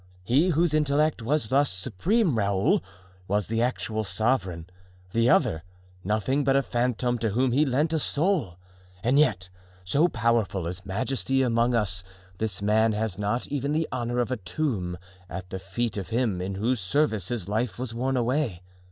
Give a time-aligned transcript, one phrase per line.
[0.23, 2.81] He whose intellect was thus supreme, Raoul,
[3.27, 4.65] was the actual sovereign;
[5.11, 5.61] the other,
[6.03, 8.57] nothing but a phantom to whom he lent a soul;
[9.03, 9.49] and yet,
[9.83, 12.03] so powerful is majesty amongst us,
[12.39, 14.97] this man has not even the honor of a tomb
[15.29, 18.63] at the feet of him in whose service his life was worn away.